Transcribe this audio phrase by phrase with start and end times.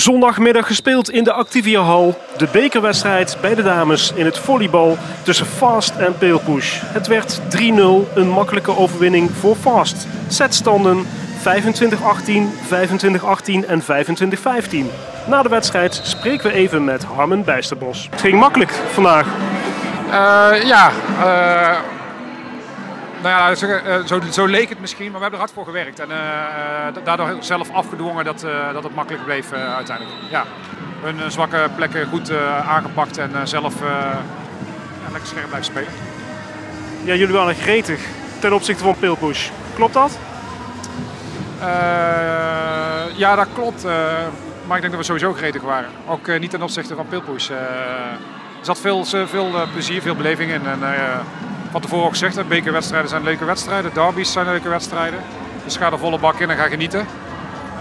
[0.00, 2.14] Zondagmiddag gespeeld in de Activia Hall.
[2.36, 6.80] De bekerwedstrijd bij de dames in het volleybal tussen Fast en Pale Push.
[6.82, 10.06] Het werd 3-0, een makkelijke overwinning voor Fast.
[10.28, 11.06] Setstanden 25-18,
[12.62, 13.86] 25-18 en 25-15.
[15.26, 18.08] Na de wedstrijd spreken we even met Harmen Bijsterbos.
[18.10, 19.26] Het ging makkelijk vandaag.
[20.06, 21.93] Uh, ja, uh,
[23.24, 26.00] nou ja, eh, zo, zo, leek het misschien, maar we hebben er hard voor gewerkt.
[26.00, 30.16] En uh, daardoor zelf afgedwongen dat, uh, dat het makkelijk bleef uiteindelijk.
[30.30, 30.44] Ja,
[31.02, 32.32] hun zwakke plekken goed
[32.66, 35.92] aangepakt en zelf ja, lekker scherp blijven spelen.
[37.04, 38.00] Ja, jullie waren gretig
[38.38, 39.48] ten opzichte van Pilpush.
[39.74, 40.18] Klopt dat?
[43.16, 43.84] ja, dat klopt.
[44.66, 45.90] maar ik denk dat we sowieso gretig waren.
[46.06, 47.50] Ook niet ten opzichte van Pilpush.
[47.50, 47.56] er
[48.60, 50.66] zat veel, veel plezier, veel beleving in.
[50.66, 50.80] En,
[51.74, 55.20] van tevoren ook gezegd, bekerwedstrijden zijn leuke wedstrijden, derbies zijn leuke wedstrijden.
[55.64, 57.06] Dus ga er volle bak in en ga genieten.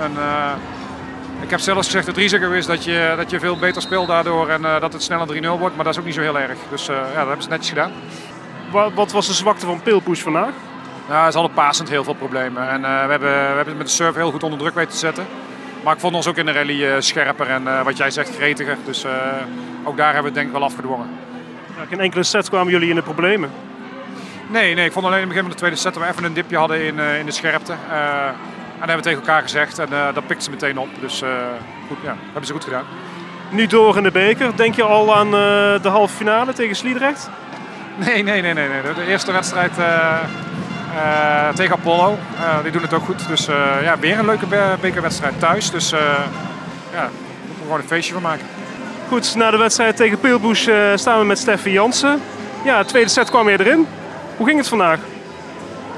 [0.00, 0.52] En, uh,
[1.40, 4.48] ik heb zelfs gezegd, het risico is dat je, dat je veel beter speelt daardoor
[4.48, 5.76] en uh, dat het sneller 3-0 wordt.
[5.76, 6.58] Maar dat is ook niet zo heel erg.
[6.70, 7.92] Dus uh, ja, dat hebben ze netjes gedaan.
[8.70, 10.52] Wat, wat was de zwakte van Pilpush vandaag?
[11.08, 12.68] Nou, ze hadden passend heel veel problemen.
[12.68, 14.96] En we, hebben, we hebben het met de serve heel goed onder druk weten te
[14.96, 15.26] zetten.
[15.84, 18.76] Maar ik vond ons ook in de rally scherper en wat jij zegt gretiger.
[18.84, 19.06] Dus
[19.84, 21.06] ook daar hebben we het denk ik wel afgedwongen.
[21.78, 23.50] Ja, geen enkele set kwamen jullie in de problemen?
[24.52, 26.24] Nee, nee, ik vond alleen in het begin van de tweede set dat we even
[26.24, 27.72] een dipje hadden in, uh, in de scherpte.
[27.72, 28.34] Uh, en
[28.78, 30.88] dat hebben we tegen elkaar gezegd en uh, dat pikte ze meteen op.
[31.00, 31.22] Dus
[31.88, 32.84] goed, ja, hebben ze goed gedaan.
[33.50, 34.56] Nu door in de beker.
[34.56, 35.30] Denk je al aan
[35.82, 37.30] de halve finale tegen Sliedrecht?
[37.96, 38.68] Nee, nee, nee, nee.
[38.68, 38.94] nee.
[38.94, 39.72] De eerste wedstrijd
[41.54, 42.18] tegen Apollo.
[42.62, 43.28] die doen het ook goed.
[43.28, 43.46] Dus
[43.82, 44.46] ja, weer een leuke
[44.80, 45.70] bekerwedstrijd thuis.
[45.70, 47.10] Dus ja, daar
[47.46, 48.46] moeten we gewoon een feestje van maken.
[49.08, 52.20] Goed, na de wedstrijd tegen Peelbush staan we met Steffi Jansen.
[52.64, 53.86] Ja, de tweede set kwam weer erin.
[54.42, 54.98] Hoe ging het vandaag?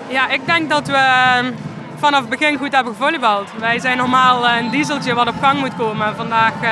[0.08, 1.52] Ja, ik denk dat we ehm,
[1.98, 3.50] vanaf het begin goed hebben gevolleybald.
[3.58, 6.16] Wij zijn normaal eh, een dieseltje wat op gang moet komen.
[6.16, 6.70] Vandaag uh,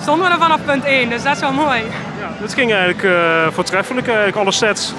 [0.00, 1.78] stonden we er vanaf punt 1, dus dat is wel mooi.
[2.20, 4.92] Ja, het ging eigenlijk uh, voortreffelijk, eigenlijk alle sets.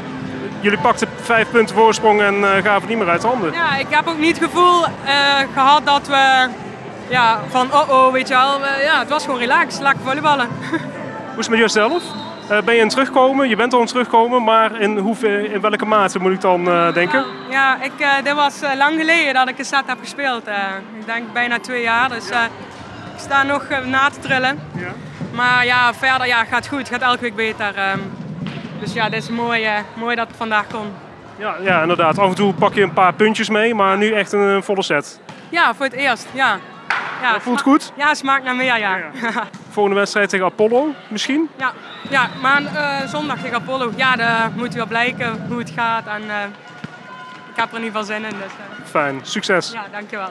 [0.60, 3.54] Jullie pakten vijf punten voorsprong en uh, gaven het niet meer uit handen.
[3.54, 4.84] Ja, ik heb ook niet het gevoel
[5.54, 6.48] gehad dat we
[7.10, 8.60] ja, van oh oh, weet je wel.
[8.84, 10.48] ja, het was gewoon relaxed, lekker volleyballen.
[10.70, 12.04] Hoe is het met jezelf?
[12.52, 13.50] Uh, ben je aan terugkomen?
[13.50, 16.94] Je bent al aan terugkomen, maar in, hoeveel, in welke mate moet ik dan uh,
[16.94, 17.26] denken?
[17.50, 20.48] Ja, ik, uh, dit was lang geleden dat ik een set heb gespeeld.
[21.00, 22.46] ik denk bijna twee jaar, dus ja.
[22.46, 24.60] ik sta nog na te trillen.
[24.76, 24.92] Ja.
[25.34, 27.76] Maar ja, verder ja, gaat goed, gaat elke week beter.
[27.76, 28.00] Ehm.
[28.80, 30.94] dus ja, dit is mooi, mooi dat het vandaag kon.
[31.38, 32.18] Ja, ja, inderdaad.
[32.18, 34.84] Af en toe pak je een paar puntjes mee, maar nu echt een, een volle
[34.84, 35.20] set.
[35.50, 36.58] Ja, voor het eerst, ja.
[37.22, 37.92] Ja, voelt goed?
[37.96, 38.98] Ja, smaakt naar meer, ja.
[38.98, 39.10] ja.
[39.78, 41.50] Volgende wedstrijd tegen Apollo misschien?
[41.58, 41.74] Ja,
[42.10, 43.92] ja maar uh, zondag tegen Apollo.
[43.96, 46.08] Ja, daar moet wel blijken hoe het gaat.
[46.08, 46.44] En uh,
[47.50, 48.30] ik heb er in ieder geval zin in.
[48.30, 48.86] Dus, uh.
[48.86, 49.72] Fijn, succes.
[49.72, 50.30] Ja, dankjewel.